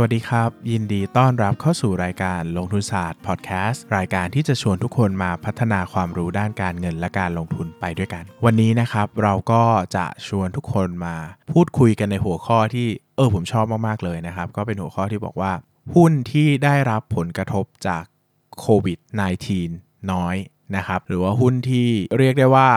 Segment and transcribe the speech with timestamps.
[0.00, 9.62] วัสดีครับ ยินดีต้อนรับเข้าสู่รายการลงทุนศาสตร์พอดแคสต์รายการที่จะชวนทุกคนมาพัฒนาความรู้ด้านการเงินและการลงทุนไปด้วยกัน วันนี้นะครับเราก็
[9.96, 11.16] จะชวนทุกคนมา
[11.52, 15.52] พูดคุยกันในหัวข้อที่เออผมชอบมากๆเลยนะครับ ก็เป็นหัวข้อที่บอกว่า
[15.94, 18.04] หุ้นที่ได้รับผลกระทบจาก
[18.60, 18.98] โควิด
[19.54, 20.36] -19 น้อย
[20.76, 22.68] นะครับหรือว่าหุ้นที่เรียกได้ว่า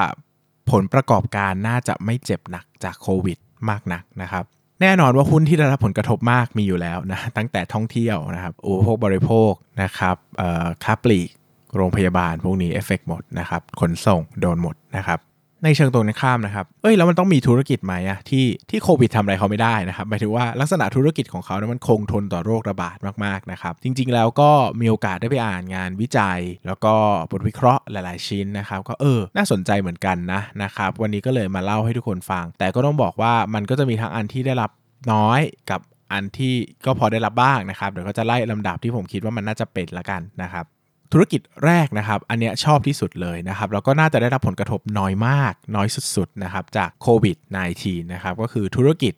[0.72, 3.38] ผลประกอบการน่าจะไม่เจ็บหนักจากโควิด
[3.70, 4.46] มากนักนะครับ
[4.82, 9.52] แน่นอนว่าหุ้นที่ได้รับผลกระทบมากมีอยู่แล้วนะตั้งแต่ท่องเที่ยวนะครับอุปโภคบริโภค
[9.84, 11.30] นะครับเอ่อค้าปลีก
[11.76, 15.20] โรงพยาบาลพวกนี้เอฟเฟกหมดนะครับขนส่งโดนหมดนะครับ
[15.64, 26.94] ในเชิงตรงกันข้ามนะครับ เอ้ยแล้วมันต้องมีธุรกิจไหมอะที่ที่โควิดทำอะไรเขาไม่ได้นะครับหมายถึงว่าลักษณะธุรกิจของเขาเนี่ยมันคงทนต่อโรคระบาดมากๆนะครับ จริง ๆ แล้วก็มีโอกาสได้ไปอ่านงานวิจัย แล้วก็
[27.32, 34.72] บทวิเคราะห์หลาย ๆ ชิ้นนะครับ ก็เออ น่าสนใจเหมือนกันนะนะครับวันนี้ก็เลยมาเล่าให้ทุกคนฟัง แต่ก็ต้องบอกว่ามันก็จะมีทั้งอันที่ได้รับ
[35.12, 35.82] น้อยกับ
[36.14, 36.54] อันที่
[36.86, 40.66] ก็พอได้รับบ้างนะครับเดี๋ยวก็จะไล่ลำดับที่ผมคิดว่ามันน่าจะเป็นละกันนะครับ
[41.12, 47.38] ธุรกิจแรกนะครับ อันเนี้ยชอบที่สุดเลยนะครับ แล้วก็น่าจะได้รับผลกระทบน้อยมาก น้อยสุดๆนะครับจากโควิด
[47.76, 49.14] -19 นะครับ ก็คือธุรกิจ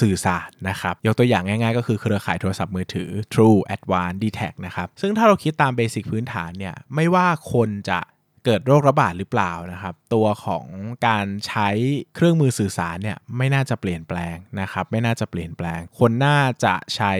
[0.00, 8.00] สื่อสารนะครับ ยกตัวอย่างง่ายๆ ก็คือเครือข่ายโทรศัพท์มือถือ True Advanced d t a c นะครับ ซึ่งถ้าเราคิดตามเบสิกพื้นฐานเนี่ย ไม่ว่าคนจะ
[8.44, 10.66] เกิดโรคระบาดหรือเปล่านะครับ ตัวของ
[11.06, 11.68] การใช้
[12.14, 17.12] เครื่องมือสื่อสารเนี่ยไม่น่าจะเปลี่ยนแปลงนะครับ ไม่น่าจะเปลี่ยนแปลง คนน่าจะใช้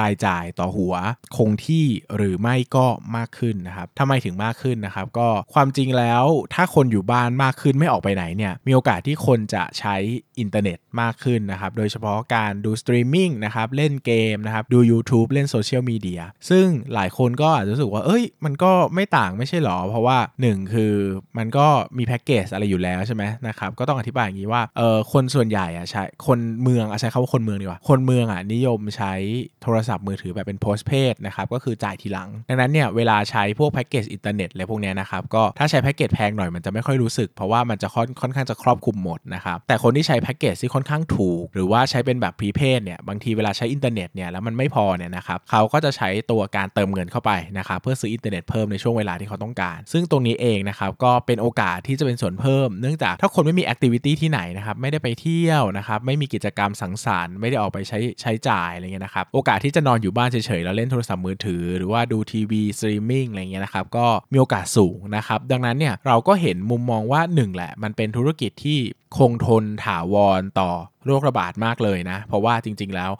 [0.00, 0.94] รายจ่ายต่อหัว
[1.36, 1.86] คงที่
[2.16, 2.86] หรือไม่ก็
[3.16, 9.96] มากขึ้นนะครับทำไมถึงมากขึ้นนะครับ ก็ความจริงแล้วถ้าคนอยู่บ้านมากขึ้นไม่ออกไปไหนเนี่ยมีโอกาสที่คนจะใช้
[10.38, 20.94] อินเทอร์เน็ตมากขึ้นนะครับ โดยเฉพาะการดูสตรีมมิ่งนะครับเล่นเกมนะครับดู YouTube เล่นโซเชียลมีเดียซึ่งหลายคนก็อาจจะรู้สึกว่าเอ้ย มันก็ไม่ต่างไม่ใช่หรอ เพราะว่า 1 คือ
[21.38, 21.66] มันก็
[21.98, 29.14] มีแพ็กเกจอะไรอยู่แล้วใช่ไหมนะครับก็ต้องอธิบายอย่างนี้ว่าเออคนส่วนใหญ่อะใช้คนเมืองอะใช้คำว่าคนเมืองดีกว่าคนเมืองอะนิยมใช้
[29.62, 68.78] โทรศัพท์มือถือแบบเป็น postpaid นะครับก็คือจ่ายทีหลัง ดังนั้นเนี่ยเวลาใช้พวกแพ็กเกจอินเทอร์เน็ตอะไรพวกนี้นะครับก็ถ้าใช้แพ็กเกจแพงหน่อยมันจะไม่ค่อยรู้สึก เพราะว่ามันจะค่อนค่อนข้างจะครอบคลุมหมดนะครับแต่คนที่ใช้แพ็กเกจที่ค่อนข้างถูก หรือว่าใช้เป็นแบบ prepaid เนี่ยบางทีเวลาใช้อินเทอร์เน็ตเนี่ยแล้วมันไม่พอเนี่ยนะครับเขาก็จะใช้ตัวการเติมเงินเข้าไปนะครับเพื่อซื้ออินเทอร์เน็ตเพิ่มในช่วงเวลาที่เขาต้องการ ซึ่งตรงนี้เองนะครับก็เป็นโอกาสที่จะเป็นส่วนเพิ่ม เนื่องจากถ้าคนไม่มี activity ที่ไหนนะครับไม่ได้ไปเที่ยวนะครับไม่มีกิจกรรมสังสรรค์ไม่ได้ออกไปใช้ใช้จ่ายอะไรเงี้ยนะครับโอกาสที่จะนอนอยู่บ้านเฉยๆแล้วเล่นโทรศัพท์มือถือ หรือว่าดูทีวีสตรีมมิ่งอะไรเงี้ยนะครับก็มีโอกาสสูงนะครับดังนั้นเนี่ยเราก็เห็นมุมมองว่าหนึ่งแหละมันเป็นธุรกิจที่
[69.18, 70.70] คงทนถาวรต่อ
[71.08, 73.10] โรคระบาดมากเลยนะ เพราะว่าจริง ๆ แล้ว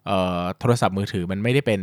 [0.61, 1.81] โทรศัพท์มือถือมันไม่ได้เป็น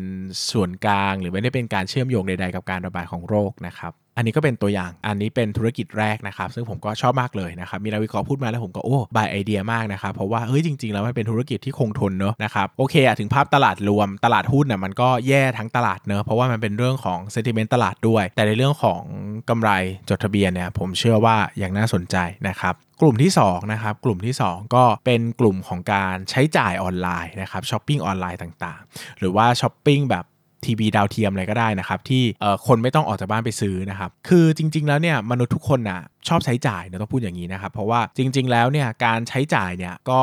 [0.52, 18.24] ส่วนกลาง หรือไม่ได้เป็นการเชื่อมโยงใด ๆ กับการระบาดของโรคนะครับอันนี้ก็เป็นตัวอย่าง อันนี้เป็นธุรกิจแรกนะครับ ซึ่งผมก็ชอบมากเลยนะครับ มีนักวิเคราะห์พูดมาแล้วผมก็โอ้บายไอเดียมากนะครับ เพราะว่า เฮ้ย จริง ๆ แล้วมันเป็นธุรกิจที่คงทนเนอะนะครับ โอเคอะถึงภาพตลาดรวม ตลาดหุ้นน่ะมันก็แย่ทั้งตลาดเนอะ เพราะว่ามันเป็นเรื่องของเซนติเมนต์ตลาดด้วย
[18.36, 19.02] แต่ในเรื่องของ
[19.50, 19.70] กำไร
[20.10, 22.18] จดทะเบียนเนี่ย ผมเชื่อว่ายังน่าสนใจ
[22.48, 30.26] นะครับกลุ่มที่2นะครับกลุ่มที่ 2 ก็เป็นกลุ่มของการใช้จ่ายออนไลน์นะครับช้อปปิ้งออนไลน์ต่างๆ หรือว่าช้อปปิ้งแบบ
[30.66, 32.24] ทีวีดาวเทียมอะไรก็ได้นะครับที่
[32.68, 40.22] คนไม่ต้องออกจากบ้านไปซื้อนะครับคือจริง ๆ แล้วเนี่ยมนุษย์ทุกคนนะชอบใช้จ่ายนะต้องพูดอย่างนี้นะครับเพราะว่าจริง ๆ แล้วเนี่ยการใช้จ่ายเนี่ยก็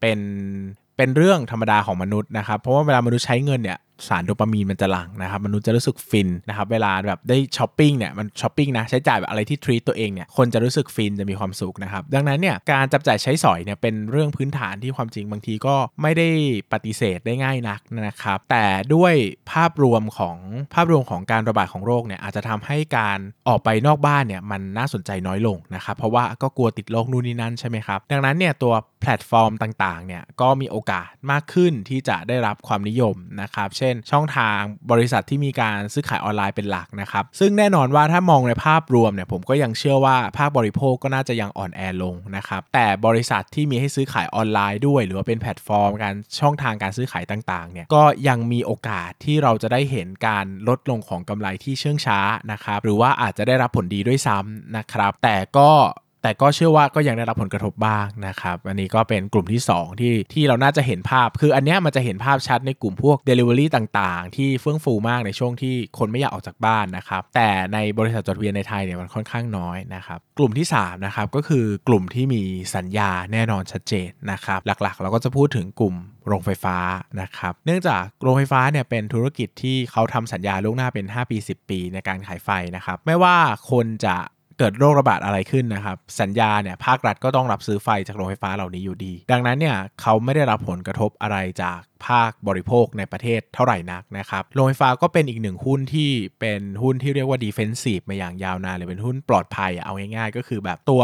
[0.00, 0.20] เป็น
[0.96, 3.78] เป็นเรื่องธรรมดาของมนุษย์นะครับเพราะว่าเวลามนุษย์ใช้เงินเนี่ย
[4.08, 16.28] สารโดปามีนมันจะหลั่งนะครับมนุษย์จะรู้สึกฟินนะครับเวลาแบบได้ช้อปปิ้งเนี่ยมันช้อปปิ้งนะใช้จ่ายแบบอะไรที่ treat ตัวเองเนี่ยคนจะรู้สึกฟินจะมีความสุขนะครับดังนั้นเนี่ยการจับจ่ายใช้สอยเนี่ยเป็นเรื่องพื้นฐานที่ความจริงบางทีก็ไม่ได้
[16.72, 19.14] ปฏิเสธได้ง่ายนักนะครับแต่ด้วย
[19.52, 20.36] ภาพรวมของ
[20.74, 23.18] ภาพรวมของการระบาดของโรคเนี่ยอาจจะทำให้การ
[23.48, 34.60] ออกไปนอกบ้านเนี่ยมันน่าสนใจน้อยลงนะครับเพราะว่าก็กลัวติดโรคนู่นนี่นั่นใช่ไหมครับดังนั้นเนี่ยตัว แพลตฟอร์มต่างๆเนี่ยก็มีโอกาสมากขึ้นที่จะได้รับความนิยมนะครับ เช่น ช่องทาง
[34.90, 52.20] บริษัทที่มีการซื้อขายออนไลน์เป็นหลักนะครับ ซึ่งแน่นอนว่าถ้ามองในภาพรวมเนี่ยผมก็ยังเชื่อว่าภาคบริโภคก็น่าจะยังอ่อนแอลงนะครับแต่บริษัทที่มีให้ซื้อขายออนไลน์ด้วย หรือว่าเป็นแพลตฟอร์ม การช่องทางการซื้อขายต่างๆเนี่ยก็ยังมีโอกาสที่เราจะได้เห็นการลดลงของกำไรที่เชื่องช้า
[52.52, 55.70] นะครับหรือว่าอาจจะได้รับผลดีด้วยซ้ำนะครับแต่ก็
[56.22, 72.42] แต่ก็เชื่อว่าก็ยังได้รับผลกระทบบ้างนะครับ อันนี้ก็เป็นกลุ่มที่ 2 ที่ที่เราน่าจะเห็นภาพ คืออันเนี้ยมันจะเห็นภาพชัดในกลุ่มพวก Delivery ต่างๆ ที่เฟื่องฟูมากในช่วงที่คนไม่อยากออกจากบ้านนะครับ แต่ในบริษัทจดทะเบียนในไทยเนี่ยมันค่อนข้างน้อยนะครับ กลุ่มที่3นะครับก็คือกลุ่มที่มี
[72.76, 75.94] สัญญาแน่นอนชัดเจนนะครับ หลักๆ เราก็จะพูดถึงกลุ่ม
[76.26, 76.76] โรงไฟฟ้า
[77.20, 83.36] นะครับ เนื่องจากโรงไฟฟ้าเนี่ยเป็นธุรกิจที่เขาทำสัญญาล่วงหน้าเป็น 5 ปี 10 ปีในการขายไฟนะครับ ไม่ว่า
[83.70, 84.16] คนจะ
[84.60, 96.10] เกิดโรคระบาดอะไรขึ้นนะครับ สัญญาเนี่ยภาครัฐก็ต้องรับซื้อไฟจากโรงไฟฟ้าเหล่านี้อยู่ดี ดังนั้นเนี่ยเขาไม่ได้รับผลกระทบอะไรจากภาคบริโภคในประเทศเท่าไหร่นักนะครับ โรงไฟฟ้าก็เป็นอีกหนึ่งหุ้นที่
[96.40, 101.02] เป็นหุ้นที่เรียกว่าดีเฟนซีฟมาอย่างยาวนานเลยเป็นหุ้นปลอดภัยเอาง่ายๆ ก็คือแบบตัว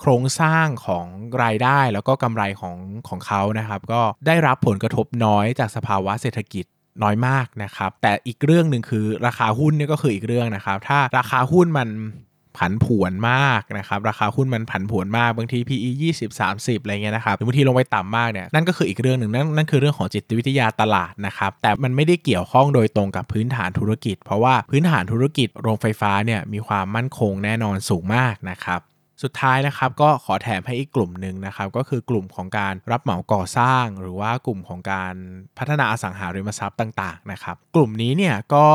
[0.00, 1.06] โครงสร้างของ
[1.42, 2.76] รายได้แล้วก็กำไรของ
[3.08, 6.66] ของเขานะครับ ก็ได้รับผลกระทบน้อยจากสภาวะเศรษฐกิจ
[7.02, 11.88] น้อยมากนะครับ แต่อีกเรื่องหนึ่งคือราคาหุ้นนี่ก็คืออีกเรื่องนะครับ ถ้าราคาหุ้นมัน
[12.58, 28.80] ผันผวนมากนะครับราคาหุ้นมันผันผวนมากบางที PE 20 30 อะไรเงี้ยนะครับหรือบางทีลงไปต่ำมากเนี่ยนั่นก็คืออีกเรื่องหนึ่งนั่นนั่นคือเรื่องของจิตวิทยาตลาดนะครับแต่มันไม่ได้เกี่ยวข้องโดยตรงกับพื้นฐานธุรกิจ เพราะว่าพื้นฐานธุรกิจโรงไฟฟ้าเนี่ยมีความมั่นคงแน่นอนสูงมากนะครับ
[29.22, 35.14] สุดท้ายนะครับก็ขอแถมให้อีกกลุ่มหนึ่งนะครับก็คือกลุ่มของการรับเหมาก่อสร้าง หรือว่ากลุ่มของการ
[35.58, 38.66] พัฒนาอสังหาริมทรัพย์ต่างๆนะครับกลุ่มนี้เนี่ยก็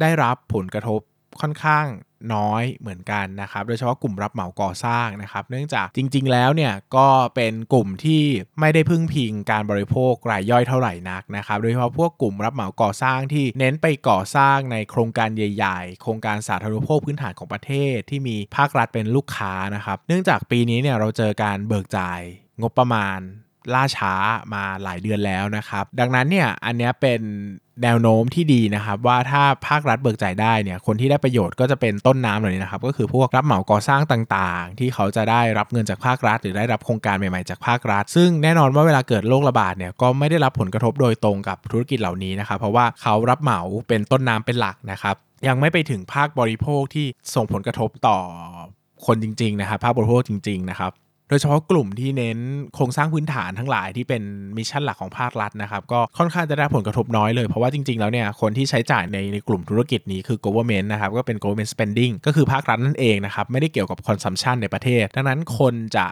[0.00, 1.00] ได้รับผลกระทบ
[1.40, 1.86] ค่อนข้าง
[2.34, 8.22] น้อยเหมือนกันนะครับ โดยเฉพาะกลุ่มรับเหมาก่อสร้างนะครับ เนื่องจากจริง ๆ แล้วเนี่ยก็เป็นกลุ่มที่
[8.60, 22.20] ไม่ได้พึ่งพิงการบริโภครายย่อยเท่าไหร่นักนะครับ โดยเฉพาะพวกกลุ่มรับเหมาก่อสร้างที่เน้นไปก่อสร้างในโครงการใหญ่ ๆ โครงการสาธารณูปโภคพื้นฐานของประเทศที่มีภาครัฐเป็นลูกค้านะครับ เนื่องจากปีนี้เนี่ยเราเจอการเบิกจ่าย
[22.60, 23.18] งบประมาณ
[23.74, 24.14] ล่าช้า
[24.54, 27.20] มาหลายเดือนแล้วนะครับ ดังนั้นเนี่ยอันนี้เป็น
[27.82, 45.16] แนวโน้มที่ดีนะครับ ว่าถ้าภาครัฐเบิกจ่ายได้เนี่ยคนที่ได้ประโยชน์ก็จะเป็นต้นน้ำเหล่านี้นะครับก็คือพวกรับเหมาก่อสร้างต่างๆ ที่เขาจะได้รับเงินจากภาครัฐ หรือได้รับโครงการใหม่ๆจากภาครัฐ ซึ่งแน่นอนว่าเวลาเกิดโรคระบาดเนี่ยก็ไม่ได้รับผลกระทบโดยตรงกับธุรกิจเหล่านี้นะครับเพราะว่าเขารับเหมาเป็นต้นน้ำเป็นหลักนะครับ
[45.48, 48.18] ยังไม่ไปถึงภาคบริโภคที่ส่งผลกระทบต่อ
[49.06, 50.92] คนจริงๆนะครับภาคบริโภคจริง ๆ นะครับ
[51.30, 52.38] โดยเฉพาะกลุ่มที่เน้น
[52.74, 54.22] โครงสร้างพื้นฐานทั้งหลายที่เป็น
[54.56, 66.06] มิชชั่นหลักของภาครัฐนะครับ ก็ค่อนข้างจะได้ผลกระทบน้อยเลย เพราะว่าจริง ๆ แล้วเนี่ยคนที่ใช้จ่ายในในกลุ่มธุรกิจนี้คือ government นะครับก็เป็น government spending ก็คือภาครัฐนั่นเองนะครับไม่ได้เกี่ยวกับ consumption ในประเทศ ดังนั้นคนจะ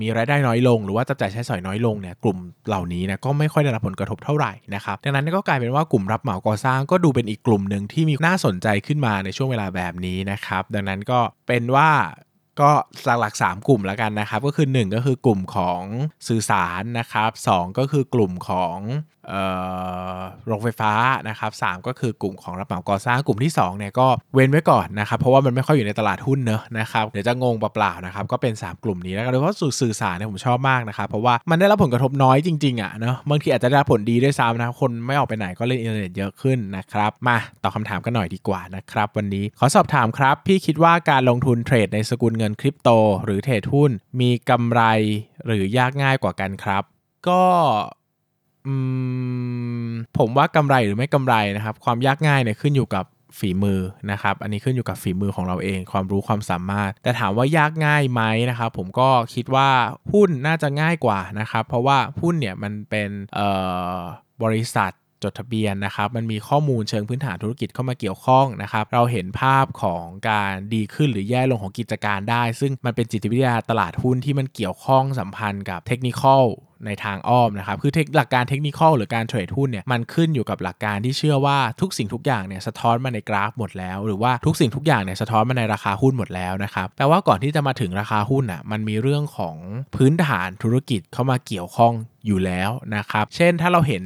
[0.00, 2.38] มีรายได้น้อยลง หรือว่าจะจ่ายใช้สอยน้อยลงเนี่ยกลุ่ม
[2.68, 11.90] เหล่านี้นะก็ไม่ค่อยได้รับผลกระทบเท่าไหร่นะครับดังนั้นก็กลายเป็นว่ากลุ่มรับเหมาก่อสร้างก็ดูเป็นอีกกลุ่มหนึ่งที่มีน่าสนใจขึ้นมาในช่วงเวลาแบบนี้นะครับดังนั้นก็เป็นว่า
[12.60, 12.70] ก็
[13.04, 15.82] หลักๆ3กลุ่มแล้วกันนะครับ ก็คือ 1 ก็คือกลุ่มของ
[16.28, 18.78] สื่อสารนะครับ 2 ก็คือกลุ่มของ
[20.46, 20.92] โรงไฟฟ้า
[21.28, 42.90] นะครับ3ก็คือกลุ่มของรับเหมาก่อสร้างกลุ่มที่2เนี่ยก็เว้นไว้ก่อนนะครับ เพราะว่ามันไม่ค่อยอยู่ในตลาดหุ้นเนอะนะครับเดี๋ยวจะงงเปล่าๆนะครับก็เป็น 3 กลุ่มนี้แล้วกันโดยเฉพาะสื่อสารเนี่ยผมชอบมากนะครับเพราะว่ามันได้รับผลกระทบน้อยจริงๆอะเนอะบางทีอาจจะได้ผลดีด้วยซ้ำนะคนไม่ออกไปไหนก็เล่นอินเทอร์เน็ตเยอะขึ้นนะครับมาตอบคาถามกันหน่อยดีกว่านะครับวันนี้ขอสอบถามครับ พี่คิดว่าการลงทุนเทรดในสกุลเงินคริปโต
[43.24, 43.90] หรือเทรดหุ้น
[44.20, 44.82] มีกำไร
[45.46, 46.82] หรือยากง่ายกว่ากันครับ
[47.28, 47.42] ก็
[50.18, 53.04] ผมว่ากำไรหรือไม่กำไรนะครับ ความยากง่ายเนี่ยขึ้นอยู่กับ
[53.38, 53.80] ฝีมือ
[54.10, 59.68] นะครับ อันนี้ขึ้นอยู่กับฝีมือของเราเอง ความรู้ความสามารถ แต่ถามว่ายากง่ายไหมนะครับ ผมก็คิดว่า
[60.12, 63.10] หุ้นน่าจะง่ายกว่านะครับ เพราะว่าหุ้นเนี่ยมันเป็น
[64.42, 64.92] บริษัท
[65.24, 76.44] จดทะเบียนนะครับ มันมีข้อมูลเชิงพื้นฐานธุรกิจเข้ามาเกี่ยวข้องนะครับ เราเห็นภาพของการดีขึ้นหรือแย่ลงของกิจการได้ ซึ่งมันเป็นจิตวิทยาตลาดหุ้นที่มันเกี่ยวข้องสัมพันธ์กับเทคนิคอล
[76.86, 89.56] ในทางอ้อมนะครับ คือหลักการเทคนิคหรือการเทรดหุ้นเนี่ยมันขึ้นอยู่กับหลักการที่เชื่อว่าทุกสิ่งทุกอย่างเนี่ยสะท้อนมาในกราฟหมดแล้ว หรือว่าทุกสิ่งทุกอย่างเนี่ยสะท้อนมาในราคาหุ้นหมดแล้วนะครับแปลว่าก่อนที่จะมาถึงราคาหุ้นอะมันมีเรื่องของ
[89.96, 91.92] พื้นฐานธุรกิจเข้ามาเกี่ยวข้อง
[92.26, 94.02] อยู่แล้วนะครับ เช่นถ้าเราเห็น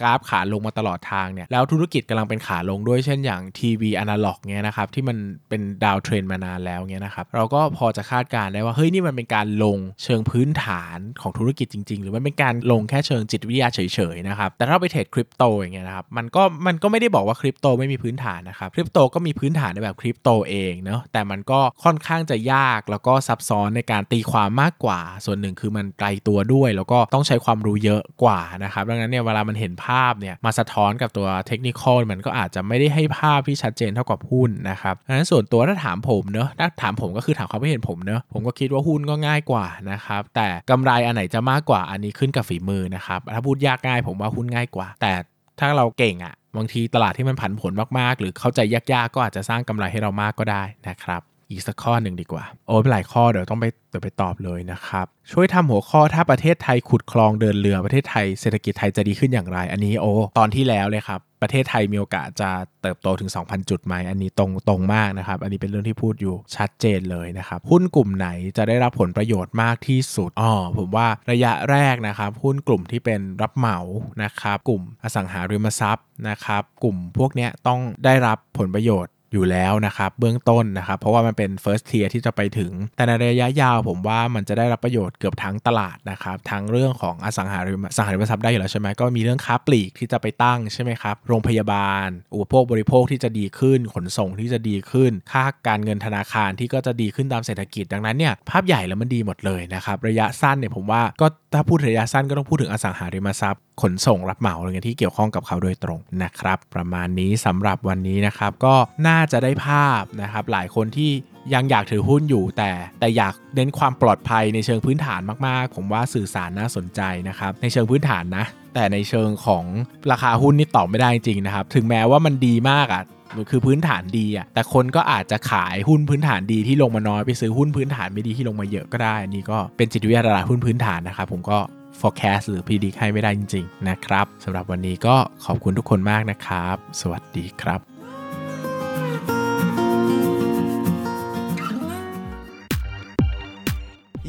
[0.00, 5.16] กราฟขาลงมาตลอดทางเนี่ยแล้วธุรกิจกำลังเป็นขาลงด้วยเช่นอย่างทีวีอนาล็อกเนี่ยนะครับที่มัน
[5.48, 13.80] เป็น downtrend มานานแล้วเนี่ยนะครับเราก็พอจะคาดการได้ว่าเฮ้ยนี่มันเป็นการลงเชิงพื้นฐานของธุรกิจจริง ๆ หรือมันเป็นการลงแค่เชิงจิตวิทยาเฉ
[14.14, 45.12] ยๆนะครับแต่ถ้าไปเทรดคริปโตอย่างเงี้ยนะครับมันก็มันก็ไม่ได้บอกว่าคริปโตไม่มีพื้นฐานนะครับคริปโตก็มีพื้นฐานในแบบคริปโตเองเนาะแต่มันก็ค่อนข้างจะยากแล้วก็ซับซ้อนในการตีความมากกว่า ส่วนหนึ่งคือมันไกลตัวด้วย แล้วก็ต้องใช้ความรู้เยอะกว่านะครับดังนั้นเนี่ยเวลามันเห็นภาพเนี่ยมาสะท้อนกับตัว technical มันก็อาจจะไม่ได้ให้ภาพที่ชัดเจนเท่ากับหุ้นนะครับดังนั้นส่วนตัวถ้าถามผมเนอะถ้าถามผมก็คือถามเขามเห็นผมเนอะผมก็คิดว่าหุ้นก็ง่ายกว่านะครับแต่กำไรอันไหนจะมากกว่าอันนี้ขึ้นกับฝีมือนะครับถ้าพูดยากง่ายผมว่าหุ้นง่ายกว่า แต่
[45.60, 62.50] ถ้าเราเก่งอะ่ะบางทีตลาดที่มันผันผวนมากๆ หรือเข้าใจยากๆ ก็อาจจะสร้างกำไรให้เรามากก็ได้นะครับ อีกสักข้อหนึ่งดีกว่า โอ้เป็นหลายข้อเดี๋ยวต้องไปเดี๋ยวไปตอบเลยนะครับ ช่วยทำหัวข้อถ้าประเทศไทยขุดคลองเดินเรือประเทศไทยเศรษฐกิจไทยจะดีขึ้นอย่างไร อันนี้โอ้ตอนที่แล้วเลยครับ ประเทศไทยมีโอกาสจะ
[62.82, 73.78] เติบโตถึง 2,000 จุดไหมอันนี้ตรงตรงมากนะครับ อันนี้เป็นเรื่องที่พูดอยู่ชัดเจนเลยนะครับหุ้นกลุ่มไหนจะได้รับผลประโยชน์มากที่สุดอ๋อผมว่าระยะแรกนะครับหุ้นกลุ่มที่เป็นรับเหมา
[74.22, 108.74] นะครับ กลุ่มอสังหาริมทรัพย์นะครับ กลุ่มพวกนี้ต้องได้รับผลประโยชน์ อยู่แล้วนะครับเบื้องต้นนะครับ เพราะว่ามันเป็น first tier ที่จะไปถึง แต่ในระยะยาวผมว่ามันจะได้รับประโยชน์เกือบทั้งตลาดนะครับทั้งเรื่องของอสังหาริมสังหาริมทรัพย์ได้อยู่แล้วใช่ไหมก็มีเรื่องค้าปลีกที่จะไปตั้งใช่ไหมครับโรงพยาบาล อุปโภคบริโภคที่จะดีขึ้น ขนส่งที่จะดีขึ้น ค่าการเงินธนาคารที่ก็จะดีขึ้นตามเศรษฐกิจดังนั้นเนี่ยภาพใหญ่แล้วมันดีหมดเลยนะครับระยะสั้นเนี่ยผมว่าก็ถ้าพูดระยะสั้นก็ต้องพูดถึงอสังหาริมทรัพย์ขนส่งรับเหมาอะไรเงี้ยที่เกี่ยวข้องกับเขาโดยตรงนะครับ ประมาณนี้สำหรับวันนี้นะครับก็
[109.08, 111.10] น่าจะได้ภาพนะครับหลายคนที่
[111.54, 119.64] ยังอยากถือหุ้นอยู่แต่แต่อยากเน้นความปลอดภัยในเชิงพื้นฐานมากๆ ผมว่าสื่อสารน่าสนใจนะครับในเชิงพื้นฐานนะ แต่ในเชิงของ
[120.10, 123.02] ราคาหุ้นนี่ตอบไม่ได้จริงนะครับ ถึงแม้ว่ามันดีมากอะ่ะ
[123.50, 131.58] คือพื้นฐานดีอะแต่คนก็อาจจะขายหุ้นพื้นฐานดีที่ลงมาน้อยไปซื้อหุ้นพื้นฐานไม่ดีที่ลงมาเยอะก็ได้อันนี่ก็เป็นจิตวิทยาตลาดหุ้นพื้นฐานนะครับผมก็
[132.00, 137.80] forecast หรือ predict ให้ไม่ได้จริง ๆ นะครับสำหรับวันนี้ก็ขอบคุณทุกคนมากนะครับ สวัสดีครับ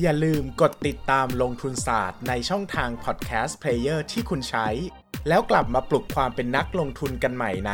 [0.01, 4.67] อย่าลืมกดติดตามลงทุนศาสตร์ในช่องทางพอดแคสต์เพลเยอร์ที่คุณใช้
[5.27, 7.74] แล้วกลับมาปลุกความเป็นนักลงทุนกันใหม่ใน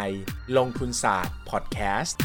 [0.58, 2.20] ลงทุนศาสตร์พอดแคสต์